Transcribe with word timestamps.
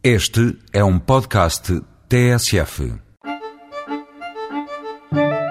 Este 0.00 0.56
é 0.72 0.84
um 0.84 0.96
podcast 0.96 1.82
TSF. 2.08 2.94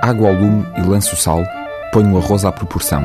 Água 0.02 0.30
ao 0.30 0.34
lume 0.36 0.66
e 0.78 0.82
lanço 0.84 1.16
o 1.16 1.18
sal, 1.18 1.44
ponho 1.92 2.14
o 2.14 2.18
arroz 2.18 2.46
à 2.46 2.52
proporção. 2.54 3.04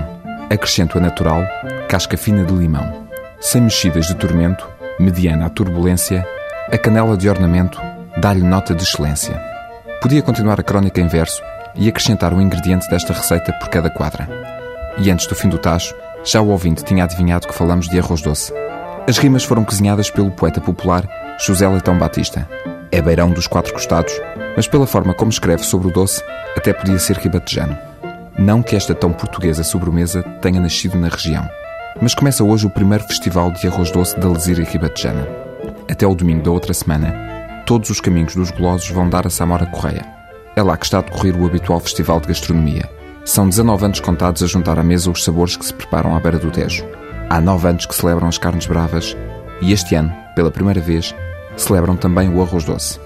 Acrescento 0.48 0.98
a 0.98 1.00
natural, 1.00 1.42
casca 1.88 2.16
fina 2.16 2.44
de 2.44 2.54
limão. 2.54 3.08
Sem 3.40 3.62
mexidas 3.62 4.06
de 4.06 4.14
tormento, 4.14 4.70
mediana 5.00 5.46
a 5.46 5.50
turbulência, 5.50 6.24
a 6.70 6.78
canela 6.78 7.16
de 7.16 7.28
ornamento 7.28 7.80
dá-lhe 8.18 8.44
nota 8.44 8.72
de 8.72 8.84
excelência. 8.84 9.34
Podia 10.00 10.22
continuar 10.22 10.60
a 10.60 10.62
crónica 10.62 11.00
em 11.00 11.08
verso 11.08 11.42
e 11.74 11.88
acrescentar 11.88 12.32
um 12.32 12.40
ingrediente 12.40 12.88
desta 12.88 13.12
receita 13.12 13.52
por 13.54 13.68
cada 13.68 13.90
quadra. 13.90 14.28
E 14.96 15.10
antes 15.10 15.26
do 15.26 15.34
fim 15.34 15.48
do 15.48 15.58
tacho, 15.58 15.92
já 16.22 16.40
o 16.40 16.50
ouvinte 16.50 16.84
tinha 16.84 17.02
adivinhado 17.02 17.48
que 17.48 17.54
falamos 17.54 17.88
de 17.88 17.98
arroz 17.98 18.22
doce. 18.22 18.52
As 19.08 19.18
rimas 19.18 19.42
foram 19.42 19.64
cozinhadas 19.64 20.08
pelo 20.08 20.30
poeta 20.30 20.60
popular 20.60 21.21
José 21.44 21.66
Leitão 21.66 21.98
Batista. 21.98 22.48
É 22.92 23.02
beirão 23.02 23.28
dos 23.32 23.48
quatro 23.48 23.72
costados, 23.72 24.12
mas 24.54 24.68
pela 24.68 24.86
forma 24.86 25.12
como 25.12 25.32
escreve 25.32 25.64
sobre 25.64 25.88
o 25.88 25.92
doce, 25.92 26.22
até 26.56 26.72
podia 26.72 27.00
ser 27.00 27.16
ribatejano. 27.16 27.76
Não 28.38 28.62
que 28.62 28.76
esta 28.76 28.94
tão 28.94 29.12
portuguesa 29.12 29.64
sobremesa 29.64 30.22
tenha 30.40 30.60
nascido 30.60 30.96
na 30.96 31.08
região. 31.08 31.44
Mas 32.00 32.14
começa 32.14 32.44
hoje 32.44 32.64
o 32.64 32.70
primeiro 32.70 33.02
festival 33.08 33.50
de 33.50 33.66
arroz 33.66 33.90
doce 33.90 34.16
da 34.20 34.28
Lesíria 34.28 34.64
Ribatejana. 34.64 35.26
Até 35.90 36.06
o 36.06 36.14
domingo 36.14 36.44
da 36.44 36.52
outra 36.52 36.72
semana, 36.72 37.12
todos 37.66 37.90
os 37.90 38.00
caminhos 38.00 38.36
dos 38.36 38.52
golosos 38.52 38.88
vão 38.90 39.10
dar 39.10 39.26
a 39.26 39.30
Samora 39.30 39.66
Correia. 39.66 40.06
É 40.54 40.62
lá 40.62 40.76
que 40.76 40.84
está 40.84 41.00
a 41.00 41.02
decorrer 41.02 41.36
o 41.36 41.44
habitual 41.44 41.80
festival 41.80 42.20
de 42.20 42.28
gastronomia. 42.28 42.88
São 43.24 43.48
19 43.48 43.86
anos 43.86 43.98
contados 43.98 44.44
a 44.44 44.46
juntar 44.46 44.78
à 44.78 44.84
mesa 44.84 45.10
os 45.10 45.24
sabores 45.24 45.56
que 45.56 45.66
se 45.66 45.74
preparam 45.74 46.14
à 46.14 46.20
beira 46.20 46.38
do 46.38 46.52
Tejo. 46.52 46.86
Há 47.28 47.40
9 47.40 47.68
anos 47.68 47.86
que 47.86 47.96
celebram 47.96 48.28
as 48.28 48.38
carnes 48.38 48.66
bravas 48.66 49.16
e 49.60 49.72
este 49.72 49.96
ano, 49.96 50.14
pela 50.34 50.50
primeira 50.50 50.80
vez, 50.80 51.14
celebram 51.56 51.96
também 51.96 52.28
o 52.28 52.42
arroz 52.42 52.64
doce. 52.64 53.00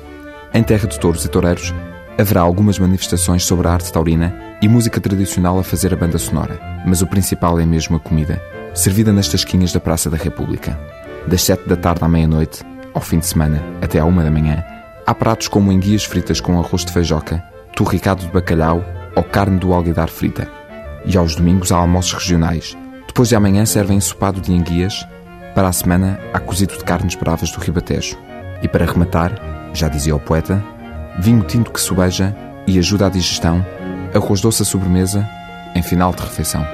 Em 0.53 0.63
terra 0.63 0.87
de 0.87 0.99
touros 0.99 1.25
e 1.25 1.29
toureiros, 1.29 1.75
haverá 2.19 2.41
algumas 2.41 2.79
manifestações 2.79 3.45
sobre 3.45 3.69
a 3.69 3.73
arte 3.73 3.93
taurina 3.93 4.35
e 4.63 4.69
música 4.69 5.01
tradicional 5.01 5.59
a 5.59 5.65
fazer 5.65 5.93
a 5.93 5.97
banda 5.97 6.19
sonora, 6.19 6.59
mas 6.87 7.03
o 7.03 7.07
principal 7.07 7.61
é 7.61 7.67
mesmo 7.67 7.97
a 7.97 8.01
comida, 8.01 8.41
servida 8.73 9.13
nas 9.13 9.29
tasquinhas 9.29 9.73
da 9.73 9.81
Praça 9.81 10.09
da 10.09 10.17
República. 10.17 10.79
Das 11.27 11.43
7 11.43 11.69
da 11.69 11.77
tarde 11.77 12.05
à 12.05 12.09
meia-noite, 12.09 12.63
ao 12.95 13.01
fim 13.01 13.19
de 13.19 13.27
semana, 13.27 13.63
até 13.83 13.99
à 13.99 14.05
1 14.05 14.17
da 14.17 14.31
manhã, 14.31 14.65
há 15.07 15.15
pratos 15.15 15.49
como 15.49 15.71
enguias 15.71 16.05
fritas 16.05 16.41
com 16.41 16.59
arroz 16.59 16.85
de 16.85 16.93
feijoca, 16.93 17.43
torricado 17.75 18.25
de 18.25 18.33
bacalhau 18.33 18.83
ou 19.15 19.23
carne 19.23 19.59
do 19.59 19.75
alguidar 19.75 20.09
frita. 20.09 20.49
E 21.05 21.17
aos 21.17 21.37
domingos 21.37 21.71
há 21.71 21.77
almoços 21.77 22.15
regionais. 22.15 22.77
Depois 23.07 23.29
de 23.29 23.37
amanhã 23.37 23.67
servem 23.67 23.99
ensopado 23.99 24.41
de 24.41 24.53
enguias, 24.53 25.07
para 25.55 25.69
a 25.69 25.73
semana 25.73 26.19
há 26.33 26.41
cozido 26.41 26.77
de 26.77 26.85
carnes 26.85 27.15
bravas 27.15 27.51
do 27.51 27.61
Ribatejo. 27.61 28.19
E 28.63 28.69
para 28.69 28.87
rematar, 28.87 29.33
já 29.73 29.89
dizia 29.89 30.17
o 30.17 30.21
poeta, 30.21 30.63
vinho 31.19 31.43
tinto 31.43 31.71
que 31.71 31.81
sobeja 31.81 32.35
e 32.67 32.79
ajuda 32.79 33.07
à 33.07 33.09
digestão, 33.09 33.65
arroz 34.15 34.41
doce 34.41 34.63
à 34.63 34.65
sobremesa, 34.65 35.27
em 35.75 35.83
final 35.83 36.13
de 36.13 36.23
refeição. 36.23 36.65